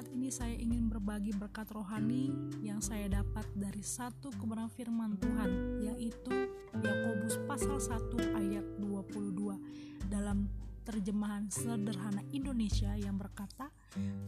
[0.00, 2.32] ini saya ingin berbagi berkat rohani
[2.64, 6.48] yang saya dapat dari satu kebenaran firman Tuhan yaitu
[6.80, 10.48] Yakobus pasal 1 ayat 22 dalam
[10.88, 13.68] terjemahan sederhana Indonesia yang berkata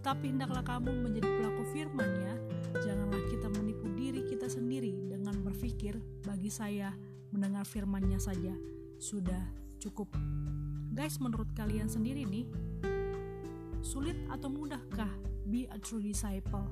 [0.04, 2.32] tapi hendaklah kamu menjadi pelaku firman-Nya.
[2.84, 5.96] Janganlah kita menipu diri kita sendiri dengan berpikir
[6.28, 6.92] bagi saya
[7.32, 8.52] mendengar firman-Nya saja
[9.00, 9.40] sudah
[9.80, 10.12] cukup.
[10.92, 12.44] Guys menurut kalian sendiri nih
[13.80, 16.66] sulit atau mudahkah be a true disciple?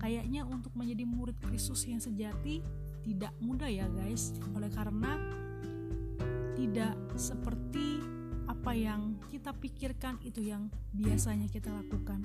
[0.00, 2.64] Kayaknya untuk menjadi murid Kristus yang sejati
[3.02, 5.18] tidak mudah ya guys, oleh karena
[6.54, 8.02] tidak seperti
[8.46, 12.22] apa yang kita pikirkan itu yang biasanya kita lakukan.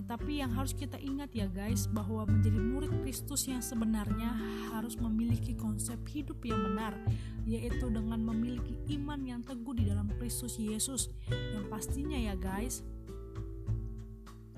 [0.00, 4.32] Tetapi yang harus kita ingat ya guys bahwa menjadi murid Kristus yang sebenarnya
[4.72, 6.96] harus memiliki konsep hidup yang benar,
[7.44, 11.12] yaitu dengan memiliki iman yang teguh di dalam Kristus Yesus.
[11.28, 12.80] Yang pastinya ya guys,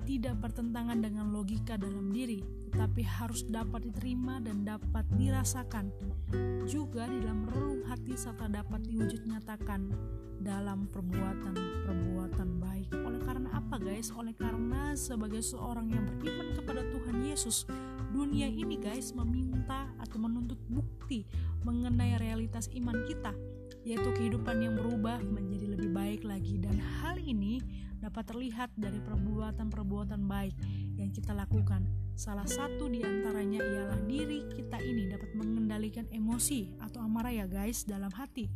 [0.03, 5.91] tidak bertentangan dengan logika dalam diri, tetapi harus dapat diterima dan dapat dirasakan
[6.65, 9.91] juga di dalam relung hati serta dapat diwujud nyatakan
[10.41, 12.89] dalam perbuatan-perbuatan baik.
[13.05, 14.09] Oleh karena apa guys?
[14.15, 17.67] Oleh karena sebagai seorang yang beriman kepada Tuhan Yesus,
[18.09, 21.27] dunia ini guys meminta atau menuntut bukti
[21.61, 23.35] mengenai realitas iman kita,
[23.81, 27.61] yaitu kehidupan yang berubah menjadi lebih baik lagi dan hal ini
[28.01, 30.55] dapat terlihat dari perbuatan-perbuatan baik
[30.97, 31.85] yang kita lakukan.
[32.17, 37.85] Salah satu di antaranya ialah diri kita ini dapat mengendalikan emosi atau amarah ya guys
[37.85, 38.49] dalam hati,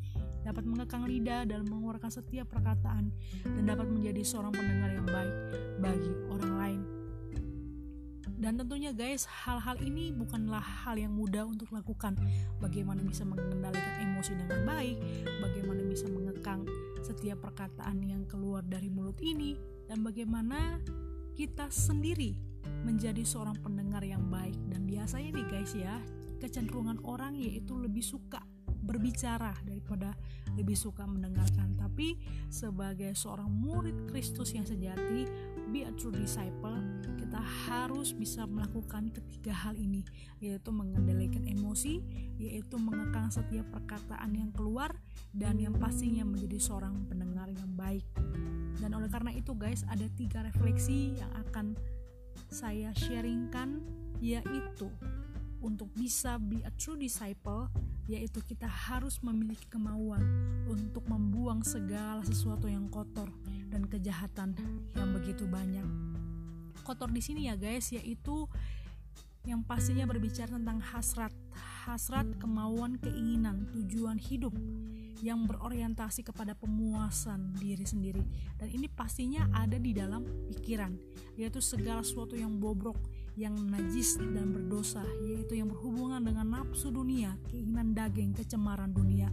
[0.46, 3.10] dapat mengekang lidah dalam mengeluarkan setiap perkataan,
[3.46, 5.36] dan dapat menjadi seorang pendengar yang baik
[5.82, 6.55] bagi orang.
[8.46, 12.14] Dan tentunya guys, hal-hal ini bukanlah hal yang mudah untuk lakukan.
[12.62, 15.02] Bagaimana bisa mengendalikan emosi dengan baik,
[15.42, 16.62] bagaimana bisa mengekang
[17.02, 19.58] setiap perkataan yang keluar dari mulut ini
[19.90, 20.78] dan bagaimana
[21.34, 22.38] kita sendiri
[22.86, 25.98] menjadi seorang pendengar yang baik dan biasanya nih guys ya
[26.38, 28.42] kecenderungan orang yaitu lebih suka
[28.86, 30.14] berbicara daripada
[30.54, 35.26] lebih suka mendengarkan tapi sebagai seorang murid Kristus yang sejati
[35.74, 36.78] be a true disciple
[37.18, 40.06] kita harus bisa melakukan ketiga hal ini
[40.40, 42.00] yaitu mengendalikan emosi
[42.38, 44.94] yaitu mengekang setiap perkataan yang keluar
[45.36, 48.08] dan yang pastinya menjadi seorang pendengar yang baik.
[48.80, 51.76] Dan oleh karena itu guys, ada tiga refleksi yang akan
[52.48, 53.84] saya sharingkan
[54.24, 54.88] yaitu
[55.66, 57.66] untuk bisa be a true disciple
[58.06, 60.22] yaitu kita harus memiliki kemauan
[60.70, 63.34] untuk membuang segala sesuatu yang kotor
[63.74, 64.54] dan kejahatan
[64.94, 65.90] yang begitu banyak.
[66.86, 68.46] Kotor di sini ya guys yaitu
[69.46, 71.34] yang pastinya berbicara tentang hasrat,
[71.86, 74.54] hasrat, kemauan, keinginan, tujuan hidup
[75.26, 78.22] yang berorientasi kepada pemuasan diri sendiri
[78.62, 80.22] dan ini pastinya ada di dalam
[80.54, 80.94] pikiran
[81.40, 83.00] yaitu segala sesuatu yang bobrok
[83.36, 89.32] yang najis dan berdosa yaitu yang berhubungan dengan nafsu dunia keinginan daging kecemaran dunia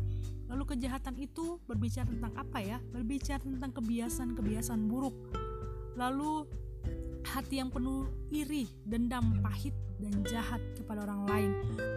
[0.51, 5.15] lalu kejahatan itu berbicara tentang apa ya berbicara tentang kebiasaan-kebiasaan buruk
[5.95, 6.47] lalu
[7.23, 11.51] hati yang penuh iri, dendam, pahit, dan jahat kepada orang lain,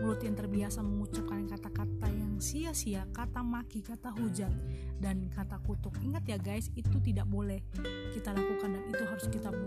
[0.06, 4.54] mulut yang terbiasa mengucapkan kata-kata yang sia-sia, kata maki, kata hujat,
[5.02, 5.98] dan kata kutuk.
[6.06, 7.66] Ingat ya guys, itu tidak boleh
[8.14, 9.65] kita lakukan dan itu harus kita buang.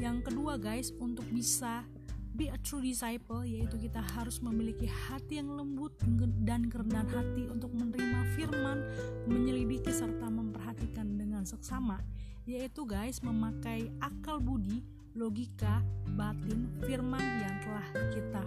[0.00, 1.84] Yang kedua guys, untuk bisa
[2.32, 5.92] be a true disciple yaitu kita harus memiliki hati yang lembut
[6.40, 8.80] dan kerendahan hati untuk menerima firman,
[9.28, 12.00] menyelidiki serta memperhatikan dengan seksama
[12.48, 14.80] yaitu guys memakai akal budi,
[15.12, 15.84] logika,
[16.16, 18.42] batin, firman yang telah kita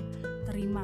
[0.50, 0.84] terima.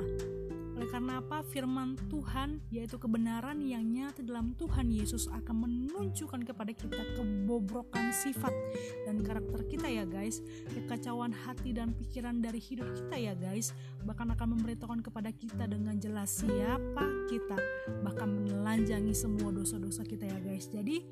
[0.79, 1.44] Oleh karena apa?
[1.44, 8.56] Firman Tuhan yaitu kebenaran yang nyata dalam Tuhan Yesus akan menunjukkan kepada kita kebobrokan sifat
[9.03, 10.40] dan karakter kita ya guys,
[10.72, 13.76] kekacauan hati dan pikiran dari hidup kita ya guys,
[14.08, 17.59] bahkan akan memberitahukan kepada kita dengan jelas siapa kita,
[17.99, 20.72] bahkan menelanjangi semua dosa-dosa kita ya guys.
[20.72, 21.03] Jadi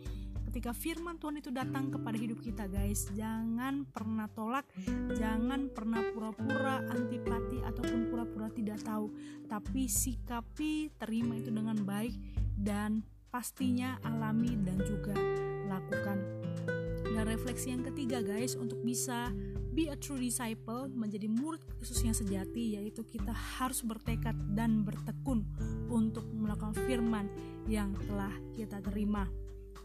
[0.57, 4.65] ketika firman Tuhan itu datang kepada hidup kita guys jangan pernah tolak
[5.13, 7.46] jangan pernah pura-pura antipati
[7.77, 9.13] ataupun pura-pura tidak tahu.
[9.45, 12.17] Tapi sikapi terima itu dengan baik
[12.57, 15.13] dan pastinya alami dan juga
[15.69, 16.17] lakukan.
[17.05, 19.29] Dan refleksi yang ketiga guys untuk bisa
[19.77, 25.45] be a true disciple menjadi murid Yesus yang sejati yaitu kita harus bertekad dan bertekun
[25.93, 27.29] untuk melakukan firman
[27.69, 29.29] yang telah kita terima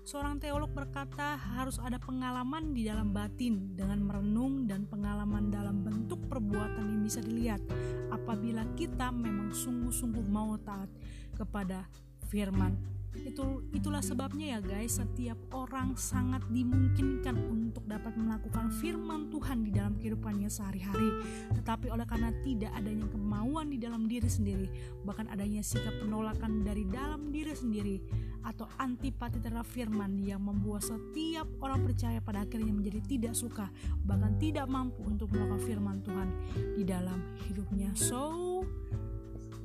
[0.03, 6.19] Seorang teolog berkata harus ada pengalaman di dalam batin dengan merenung dan pengalaman dalam bentuk
[6.27, 7.63] perbuatan yang bisa dilihat
[8.11, 10.91] apabila kita memang sungguh-sungguh mau taat
[11.39, 11.87] kepada
[12.27, 13.02] firman.
[13.13, 19.71] Itu itulah sebabnya ya guys, setiap orang sangat dimungkinkan untuk dapat melakukan firman Tuhan di
[19.73, 21.21] dalam kehidupannya sehari-hari.
[21.53, 24.67] Tetapi oleh karena tidak adanya kemauan di dalam diri sendiri,
[25.05, 27.97] bahkan adanya sikap penolakan dari dalam diri sendiri
[28.43, 33.71] atau antipati terhadap firman yang membuat setiap orang percaya pada akhirnya menjadi tidak suka,
[34.03, 36.29] bahkan tidak mampu untuk melakukan firman Tuhan
[36.75, 37.95] di dalam hidupnya.
[37.95, 38.65] So,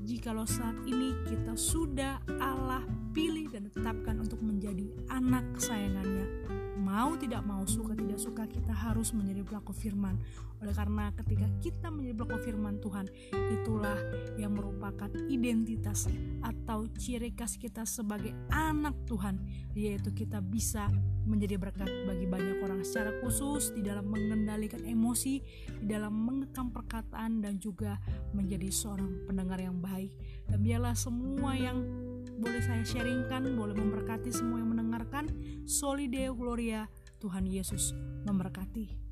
[0.07, 2.79] jikalau saat ini kita sudah Allah
[3.11, 6.47] pilih dan tetapkan untuk menjadi anak kesayangannya
[6.87, 10.15] mau tidak mau suka tidak suka kita harus menjadi pelaku firman.
[10.63, 13.05] Oleh karena ketika kita menjadi pelaku firman Tuhan
[13.59, 13.99] itulah
[14.39, 16.07] yang merupakan identitas
[16.41, 19.43] atau ciri khas kita sebagai anak Tuhan
[19.77, 20.89] yaitu kita bisa
[21.27, 25.43] menjadi berkat bagi banyak orang secara khusus di dalam mengendalikan emosi
[25.83, 27.99] di dalam mengekam perkataan dan juga
[28.31, 29.76] menjadi seorang pendengar yang
[30.67, 31.79] biarlah semua yang
[32.43, 35.31] boleh saya sharingkan, boleh memberkati semua yang mendengarkan.
[35.63, 36.91] Solideo Gloria,
[37.23, 37.95] Tuhan Yesus
[38.27, 39.06] memberkati.